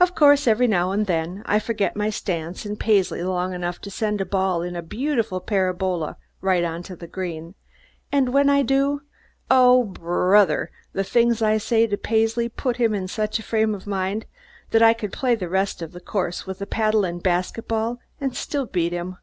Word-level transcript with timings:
Of 0.00 0.16
course, 0.16 0.48
every 0.48 0.66
now 0.66 0.90
and 0.90 1.06
then, 1.06 1.44
I 1.46 1.60
forget 1.60 1.94
my 1.94 2.10
stance 2.10 2.64
and 2.64 2.76
Paisley 2.80 3.22
long 3.22 3.54
enough 3.54 3.80
to 3.82 3.88
send 3.88 4.18
the 4.18 4.24
ball 4.24 4.60
in 4.60 4.74
a 4.74 4.82
beautiful 4.82 5.38
parabola 5.38 6.16
right 6.40 6.64
on 6.64 6.82
to 6.82 6.96
the 6.96 7.06
green, 7.06 7.54
and 8.10 8.30
when 8.32 8.50
I 8.50 8.62
do 8.62 9.02
oh, 9.48 9.84
brother! 9.84 10.72
the 10.92 11.04
things 11.04 11.42
I 11.42 11.58
say 11.58 11.86
to 11.86 11.96
Paisley 11.96 12.48
put 12.48 12.78
him 12.78 12.92
in 12.92 13.06
such 13.06 13.38
a 13.38 13.44
frame 13.44 13.72
of 13.72 13.86
mind 13.86 14.26
that 14.72 14.82
I 14.82 14.94
could 14.94 15.12
play 15.12 15.36
the 15.36 15.48
rest 15.48 15.80
of 15.80 15.92
the 15.92 16.00
course 16.00 16.44
with 16.44 16.60
a 16.60 16.66
paddle 16.66 17.04
and 17.04 17.20
a 17.20 17.22
basket 17.22 17.68
ball 17.68 18.00
and 18.20 18.36
still 18.36 18.66
beat 18.66 18.92
him. 18.92 19.16